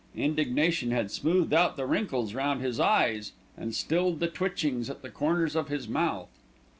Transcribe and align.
Indignation 0.15 0.89
had 0.89 1.11
smoothed 1.11 1.53
out 1.53 1.77
the 1.77 1.85
wrinkles 1.85 2.33
round 2.33 2.59
his 2.59 2.79
eyes 2.79 3.33
and 3.55 3.75
stilled 3.75 4.19
the 4.19 4.27
twitchings 4.27 4.89
at 4.89 5.03
the 5.03 5.11
corners 5.11 5.55
of 5.55 5.67
his 5.67 5.87
mouth. 5.87 6.39